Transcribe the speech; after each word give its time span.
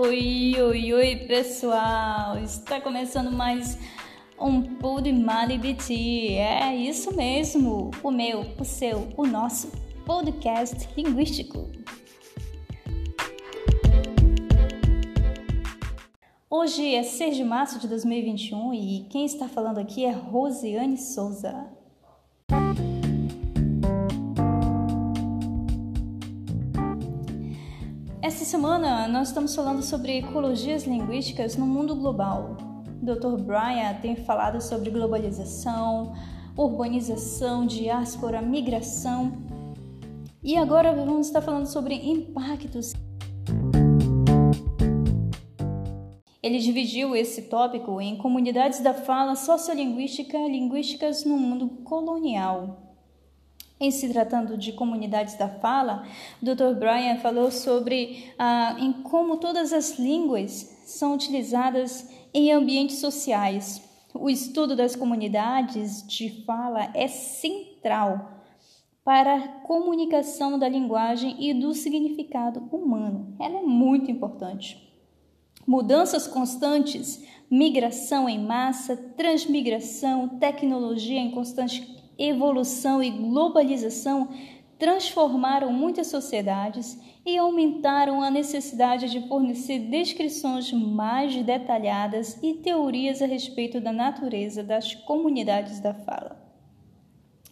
Oi, 0.00 0.54
oi, 0.60 0.94
oi, 0.94 1.16
pessoal! 1.26 2.38
Está 2.38 2.80
começando 2.80 3.32
mais 3.32 3.76
um 4.40 4.76
Pod 4.76 5.12
Malibiti. 5.12 6.34
É 6.34 6.72
isso 6.72 7.16
mesmo, 7.16 7.90
o 8.00 8.08
meu, 8.08 8.46
o 8.60 8.64
seu, 8.64 9.08
o 9.16 9.26
nosso 9.26 9.72
podcast 10.06 10.88
linguístico. 10.96 11.68
Hoje 16.48 16.94
é 16.94 17.02
6 17.02 17.36
de 17.36 17.42
março 17.42 17.80
de 17.80 17.88
2021 17.88 18.74
e 18.74 19.06
quem 19.10 19.24
está 19.24 19.48
falando 19.48 19.78
aqui 19.78 20.04
é 20.04 20.12
Rosiane 20.12 20.96
Souza. 20.96 21.76
Esta 28.38 28.50
semana 28.50 29.08
nós 29.08 29.28
estamos 29.28 29.52
falando 29.52 29.82
sobre 29.82 30.18
ecologias 30.18 30.84
linguísticas 30.84 31.56
no 31.56 31.66
mundo 31.66 31.96
global. 31.96 32.56
Dr. 33.02 33.36
Brian 33.42 33.94
tem 34.00 34.14
falado 34.14 34.60
sobre 34.60 34.90
globalização, 34.90 36.12
urbanização, 36.56 37.66
diáspora, 37.66 38.40
migração. 38.40 39.32
E 40.40 40.56
agora 40.56 40.94
vamos 40.94 41.26
estar 41.26 41.42
falando 41.42 41.66
sobre 41.66 41.96
impactos. 41.96 42.92
Ele 46.40 46.60
dividiu 46.60 47.16
esse 47.16 47.42
tópico 47.42 48.00
em 48.00 48.16
comunidades 48.16 48.78
da 48.78 48.94
fala 48.94 49.34
sociolinguística 49.34 50.38
linguísticas 50.38 51.24
no 51.24 51.36
mundo 51.36 51.68
colonial. 51.82 52.87
Em 53.80 53.92
se 53.92 54.08
tratando 54.08 54.56
de 54.58 54.72
comunidades 54.72 55.36
da 55.36 55.48
fala, 55.48 56.04
Dr. 56.42 56.74
Brian 56.76 57.16
falou 57.18 57.50
sobre 57.50 58.32
ah, 58.36 58.76
em 58.78 58.92
como 58.92 59.36
todas 59.36 59.72
as 59.72 59.98
línguas 59.98 60.82
são 60.84 61.14
utilizadas 61.14 62.10
em 62.34 62.50
ambientes 62.50 62.98
sociais. 62.98 63.80
O 64.12 64.28
estudo 64.28 64.74
das 64.74 64.96
comunidades 64.96 66.04
de 66.06 66.44
fala 66.44 66.90
é 66.92 67.06
central 67.06 68.38
para 69.04 69.36
a 69.36 69.48
comunicação 69.60 70.58
da 70.58 70.68
linguagem 70.68 71.36
e 71.38 71.54
do 71.54 71.72
significado 71.72 72.68
humano. 72.72 73.34
Ela 73.38 73.60
é 73.60 73.62
muito 73.62 74.10
importante. 74.10 74.86
Mudanças 75.66 76.26
constantes, 76.26 77.24
migração 77.50 78.28
em 78.28 78.38
massa, 78.38 78.96
transmigração, 78.96 80.28
tecnologia 80.38 81.20
em 81.20 81.30
constante 81.30 81.97
evolução 82.18 83.02
e 83.02 83.10
globalização 83.10 84.28
transformaram 84.78 85.72
muitas 85.72 86.06
sociedades 86.06 86.98
e 87.26 87.36
aumentaram 87.36 88.22
a 88.22 88.30
necessidade 88.30 89.10
de 89.10 89.26
fornecer 89.28 89.78
descrições 89.80 90.72
mais 90.72 91.34
detalhadas 91.42 92.38
e 92.42 92.54
teorias 92.54 93.20
a 93.20 93.26
respeito 93.26 93.80
da 93.80 93.92
natureza 93.92 94.62
das 94.62 94.94
comunidades 94.94 95.80
da 95.80 95.92
fala. 95.92 96.48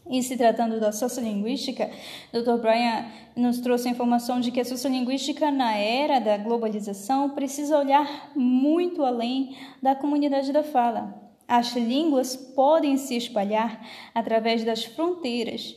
Em 0.09 0.23
se 0.23 0.37
tratando 0.37 0.79
da 0.79 0.93
sociolinguística, 0.93 1.91
Dr. 2.33 2.61
Brian 2.61 3.07
nos 3.35 3.59
trouxe 3.59 3.89
a 3.89 3.91
informação 3.91 4.39
de 4.39 4.53
que 4.53 4.61
a 4.61 4.65
sociolinguística, 4.65 5.51
na 5.51 5.77
era 5.77 6.21
da 6.21 6.37
globalização, 6.37 7.31
precisa 7.31 7.77
olhar 7.77 8.31
muito 8.37 9.05
além 9.05 9.57
da 9.83 9.97
comunidade 9.97 10.53
da 10.53 10.63
fala 10.63 11.26
as 11.49 11.75
línguas 11.75 12.37
podem 12.37 12.97
se 12.97 13.17
espalhar 13.17 13.87
através 14.15 14.65
das 14.65 14.85
fronteiras. 14.85 15.77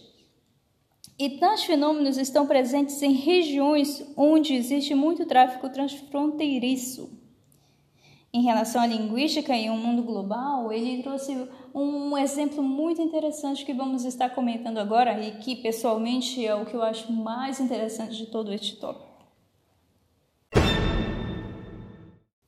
E 1.18 1.38
tais 1.38 1.64
fenômenos 1.64 2.18
estão 2.18 2.48
presentes 2.48 3.02
em 3.02 3.12
regiões 3.12 4.06
onde 4.16 4.54
existe 4.54 4.96
muito 4.96 5.26
tráfico 5.26 5.70
transfronteiriço. 5.70 7.20
Em 8.32 8.44
relação 8.44 8.82
à 8.82 8.88
linguística 8.88 9.58
e 9.58 9.70
um 9.70 9.78
mundo 9.78 10.04
global, 10.04 10.72
ele 10.72 11.02
trouxe 11.04 11.36
um 11.74 12.18
exemplo 12.18 12.64
muito 12.64 13.02
interessante 13.02 13.66
que 13.66 13.74
vamos 13.74 14.06
estar 14.06 14.30
comentando 14.30 14.78
agora 14.78 15.20
e 15.20 15.32
que 15.40 15.56
pessoalmente 15.56 16.46
é 16.46 16.56
o 16.56 16.66
que 16.66 16.76
eu 16.76 16.84
acho 16.84 17.12
mais 17.12 17.60
interessante 17.60 18.16
de 18.16 18.28
todo 18.28 18.54
este 18.54 18.78
tópico. 18.78 19.10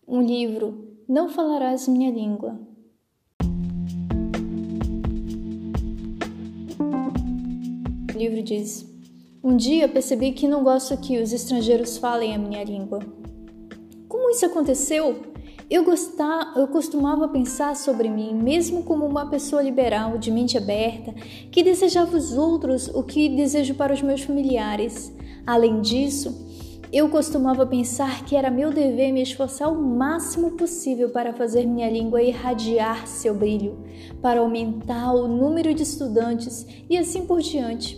Um 0.07 0.21
livro, 0.21 0.97
Não 1.09 1.29
Falarás 1.29 1.87
Minha 1.87 2.11
Língua, 2.11 2.70
livro 8.17 8.41
diz: 8.41 8.85
Um 9.43 9.55
dia 9.55 9.87
percebi 9.87 10.31
que 10.31 10.47
não 10.47 10.63
gosto 10.63 10.97
que 10.97 11.19
os 11.19 11.31
estrangeiros 11.33 11.97
falem 11.97 12.35
a 12.35 12.37
minha 12.37 12.63
língua. 12.63 12.99
Como 14.07 14.29
isso 14.29 14.45
aconteceu? 14.45 15.31
Eu, 15.69 15.85
gostava, 15.85 16.59
eu 16.59 16.67
costumava 16.67 17.29
pensar 17.29 17.77
sobre 17.77 18.09
mim, 18.09 18.33
mesmo 18.33 18.83
como 18.83 19.05
uma 19.05 19.29
pessoa 19.29 19.61
liberal, 19.61 20.17
de 20.17 20.29
mente 20.29 20.57
aberta, 20.57 21.13
que 21.49 21.63
desejava 21.63 22.17
os 22.17 22.37
outros 22.37 22.89
o 22.89 23.01
que 23.03 23.29
desejo 23.29 23.75
para 23.75 23.93
os 23.93 24.01
meus 24.01 24.21
familiares. 24.21 25.13
Além 25.47 25.79
disso, 25.79 26.45
eu 26.91 27.07
costumava 27.07 27.65
pensar 27.65 28.25
que 28.25 28.35
era 28.35 28.51
meu 28.51 28.73
dever 28.73 29.13
me 29.13 29.21
esforçar 29.21 29.71
o 29.71 29.81
máximo 29.81 30.51
possível 30.51 31.09
para 31.09 31.33
fazer 31.33 31.65
minha 31.65 31.89
língua 31.89 32.21
irradiar 32.21 33.07
seu 33.07 33.33
brilho, 33.33 33.77
para 34.21 34.41
aumentar 34.41 35.13
o 35.13 35.25
número 35.25 35.73
de 35.73 35.83
estudantes 35.83 36.67
e 36.89 36.97
assim 36.97 37.25
por 37.25 37.39
diante. 37.39 37.97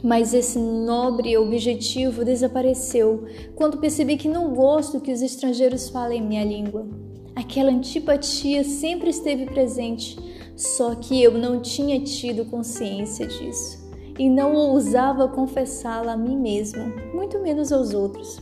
Mas 0.00 0.32
esse 0.32 0.60
nobre 0.60 1.36
objetivo 1.36 2.24
desapareceu 2.24 3.26
quando 3.56 3.78
percebi 3.78 4.16
que 4.16 4.28
não 4.28 4.54
gosto 4.54 5.00
que 5.00 5.12
os 5.12 5.20
estrangeiros 5.20 5.88
falem 5.88 6.22
minha 6.22 6.44
língua. 6.44 6.86
Aquela 7.34 7.72
antipatia 7.72 8.62
sempre 8.62 9.10
esteve 9.10 9.46
presente, 9.46 10.16
só 10.56 10.94
que 10.94 11.20
eu 11.20 11.36
não 11.36 11.60
tinha 11.60 11.98
tido 12.00 12.44
consciência 12.44 13.26
disso 13.26 13.87
e 14.18 14.28
não 14.28 14.54
ousava 14.54 15.28
confessá-la 15.28 16.12
a 16.12 16.16
mim 16.16 16.36
mesmo, 16.36 16.92
muito 17.14 17.38
menos 17.38 17.72
aos 17.72 17.94
outros. 17.94 18.40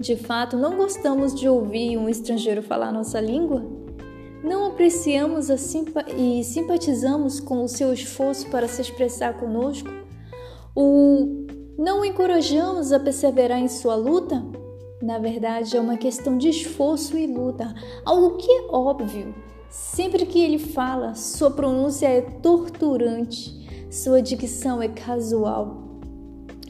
De 0.00 0.16
fato, 0.16 0.56
não 0.56 0.76
gostamos 0.76 1.34
de 1.34 1.48
ouvir 1.48 1.96
um 1.96 2.08
estrangeiro 2.08 2.62
falar 2.62 2.90
nossa 2.90 3.20
língua? 3.20 3.64
Não 4.42 4.66
apreciamos 4.66 5.46
simpa 5.60 6.04
e 6.10 6.42
simpatizamos 6.42 7.40
com 7.40 7.62
o 7.62 7.68
seu 7.68 7.92
esforço 7.92 8.48
para 8.50 8.68
se 8.68 8.82
expressar 8.82 9.38
conosco? 9.38 9.88
O 10.74 11.46
não 11.78 12.00
o 12.00 12.04
encorajamos 12.04 12.92
a 12.92 13.00
perseverar 13.00 13.58
em 13.58 13.68
sua 13.68 13.96
luta? 13.96 14.44
Na 15.02 15.18
verdade, 15.18 15.76
é 15.76 15.80
uma 15.80 15.96
questão 15.96 16.38
de 16.38 16.48
esforço 16.48 17.18
e 17.18 17.26
luta, 17.26 17.74
algo 18.04 18.36
que 18.36 18.50
é 18.50 18.66
óbvio. 18.70 19.34
Sempre 19.68 20.24
que 20.24 20.40
ele 20.40 20.58
fala, 20.58 21.14
sua 21.14 21.50
pronúncia 21.50 22.06
é 22.06 22.20
torturante, 22.20 23.63
sua 23.94 24.20
dicção 24.20 24.82
é 24.82 24.88
casual, 24.88 25.84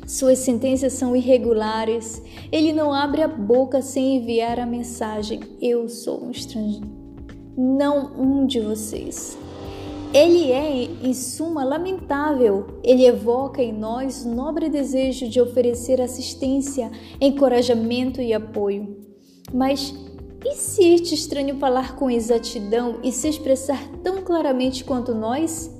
suas 0.06 0.40
sentenças 0.40 0.92
são 0.92 1.16
irregulares. 1.16 2.22
Ele 2.52 2.70
não 2.70 2.92
abre 2.92 3.22
a 3.22 3.28
boca 3.28 3.80
sem 3.80 4.18
enviar 4.18 4.60
a 4.60 4.66
mensagem: 4.66 5.40
Eu 5.58 5.88
sou 5.88 6.22
um 6.22 6.30
estrangeiro, 6.30 6.86
não 7.56 8.12
um 8.14 8.46
de 8.46 8.60
vocês. 8.60 9.38
Ele 10.12 10.52
é, 10.52 10.84
em 11.02 11.14
suma, 11.14 11.64
lamentável. 11.64 12.66
Ele 12.84 13.06
evoca 13.06 13.62
em 13.62 13.72
nós 13.72 14.26
o 14.26 14.28
nobre 14.28 14.68
desejo 14.68 15.26
de 15.26 15.40
oferecer 15.40 16.02
assistência, 16.02 16.92
encorajamento 17.18 18.20
e 18.20 18.34
apoio. 18.34 18.98
Mas 19.50 19.94
e 20.44 20.56
se 20.56 20.84
este 20.84 21.14
estranho 21.14 21.56
falar 21.56 21.96
com 21.96 22.10
exatidão 22.10 23.00
e 23.02 23.10
se 23.10 23.28
expressar 23.28 23.82
tão 24.02 24.20
claramente 24.20 24.84
quanto 24.84 25.14
nós? 25.14 25.72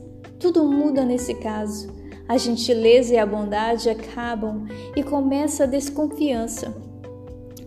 Tudo 0.44 0.62
muda 0.62 1.06
nesse 1.06 1.32
caso. 1.32 1.88
A 2.28 2.36
gentileza 2.36 3.14
e 3.14 3.16
a 3.16 3.24
bondade 3.24 3.88
acabam 3.88 4.66
e 4.94 5.02
começa 5.02 5.64
a 5.64 5.66
desconfiança. 5.66 6.76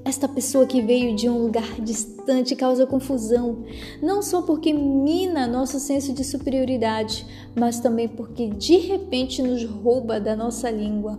Esta 0.06 0.28
pessoa 0.28 0.68
que 0.68 0.80
veio 0.80 1.16
de 1.16 1.28
um 1.28 1.42
lugar 1.42 1.82
distante 1.82 2.56
causa 2.56 2.86
confusão, 2.86 3.64
não 4.00 4.22
só 4.22 4.44
porque 4.44 4.72
mina 4.74 5.48
nosso 5.48 5.80
senso 5.80 6.14
de 6.14 6.24
superioridade, 6.24 7.26
mas 7.56 7.80
também 7.80 8.08
porque 8.08 8.48
de 8.50 8.78
repente 8.78 9.42
nos 9.42 9.64
rouba 9.64 10.20
da 10.20 10.36
nossa 10.36 10.70
língua. 10.70 11.18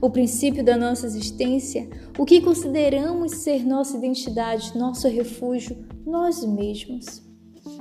O 0.00 0.08
princípio 0.08 0.62
da 0.62 0.76
nossa 0.76 1.04
existência, 1.04 1.90
o 2.16 2.24
que 2.24 2.40
consideramos 2.40 3.38
ser 3.38 3.66
nossa 3.66 3.96
identidade, 3.96 4.78
nosso 4.78 5.08
refúgio, 5.08 5.84
nós 6.06 6.44
mesmos. 6.44 7.20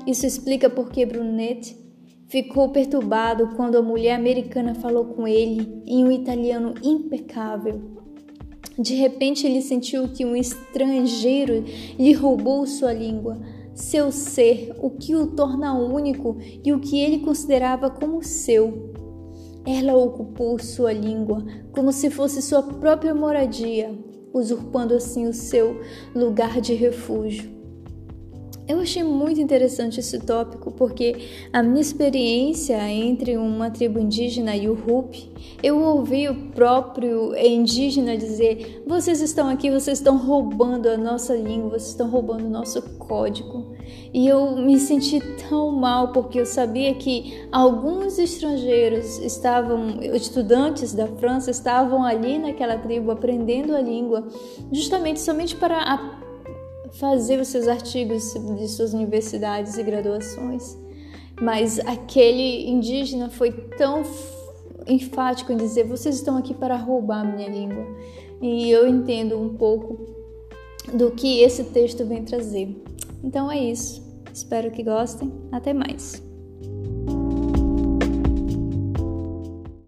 Isso 0.08 0.26
explica 0.26 0.72
por 0.72 0.90
que 0.90 1.06
ficou 2.32 2.70
perturbado 2.70 3.50
quando 3.56 3.78
a 3.78 3.82
mulher 3.82 4.16
americana 4.16 4.74
falou 4.74 5.06
com 5.06 5.28
ele 5.28 5.84
em 5.86 6.04
um 6.04 6.12
italiano 6.12 6.74
impecável 6.82 8.02
de 8.82 8.96
repente 8.96 9.46
ele 9.46 9.62
sentiu 9.62 10.08
que 10.08 10.26
um 10.26 10.36
estrangeiro 10.36 11.64
lhe 12.00 12.14
roubou 12.14 12.66
sua 12.66 12.94
língua, 12.94 13.40
seu 13.76 14.12
ser, 14.12 14.74
o 14.80 14.90
que 14.90 15.16
o 15.16 15.28
torna 15.28 15.74
único 15.74 16.38
e 16.64 16.74
o 16.74 16.80
que 16.80 17.00
ele 17.00 17.20
considerava 17.20 17.90
como 17.90 18.24
seu. 18.24 18.92
Ela 19.66 19.96
ocupou 19.96 20.58
sua 20.58 20.92
língua 20.92 21.46
como 21.72 21.92
se 21.92 22.10
fosse 22.10 22.42
sua 22.42 22.64
própria 22.64 23.14
moradia. 23.14 23.92
usurpando 24.34 24.94
assim 24.94 25.28
o 25.28 25.34
seu 25.34 25.82
lugar 26.16 26.62
de 26.62 26.74
refúgio. 26.74 27.61
Eu 28.72 28.80
achei 28.80 29.04
muito 29.04 29.42
interessante 29.42 30.00
esse 30.00 30.18
tópico 30.20 30.72
porque 30.72 31.28
a 31.52 31.62
minha 31.62 31.82
experiência 31.82 32.82
entre 32.90 33.36
uma 33.36 33.70
tribo 33.70 34.00
indígena 34.00 34.56
e 34.56 34.70
o 34.70 34.74
Rupi, 34.74 35.30
eu 35.62 35.78
ouvi 35.82 36.30
o 36.30 36.52
próprio 36.52 37.36
indígena 37.36 38.16
dizer: 38.16 38.82
vocês 38.88 39.20
estão 39.20 39.50
aqui, 39.50 39.70
vocês 39.70 39.98
estão 39.98 40.18
roubando 40.18 40.88
a 40.88 40.96
nossa 40.96 41.36
língua, 41.36 41.72
vocês 41.72 41.90
estão 41.90 42.10
roubando 42.10 42.46
o 42.46 42.50
nosso 42.50 42.82
código. 42.98 43.76
E 44.14 44.26
eu 44.26 44.56
me 44.56 44.80
senti 44.80 45.20
tão 45.50 45.70
mal 45.74 46.14
porque 46.14 46.40
eu 46.40 46.46
sabia 46.46 46.94
que 46.94 47.46
alguns 47.52 48.18
estrangeiros 48.18 49.20
estavam, 49.20 50.02
estudantes 50.02 50.94
da 50.94 51.08
França, 51.08 51.52
estavam 51.52 52.06
ali 52.06 52.40
naquela 52.40 52.78
tribo 52.78 53.12
aprendendo 53.12 53.76
a 53.76 53.82
língua, 53.82 54.26
justamente 54.72 55.20
somente 55.20 55.58
para 55.58 56.21
fazer 56.94 57.40
os 57.40 57.48
seus 57.48 57.68
artigos 57.68 58.34
de 58.58 58.68
suas 58.68 58.94
universidades 58.94 59.78
e 59.78 59.84
graduações. 59.84 60.78
Mas 61.42 61.80
aquele 61.80 62.70
indígena 62.70 63.30
foi 63.30 63.52
tão 63.52 64.04
enfático 64.88 65.52
em 65.52 65.58
dizer: 65.58 65.86
vocês 65.86 66.16
estão 66.16 66.38
aqui 66.38 66.54
para 66.54 66.76
roubar 66.76 67.26
minha 67.26 67.50
língua. 67.50 67.86
E 68.42 68.70
eu 68.70 68.88
entendo 68.88 69.40
um 69.40 69.56
pouco 69.56 70.00
do 70.94 71.12
que 71.12 71.42
esse 71.42 71.66
texto 71.66 72.06
vem 72.06 72.24
trazer. 72.24 72.76
Então 73.24 73.52
é 73.52 73.60
isso. 73.60 74.02
Espero 74.34 74.72
que 74.72 74.84
gostem. 74.84 75.32
Até 75.52 75.74
mais. 75.74 76.31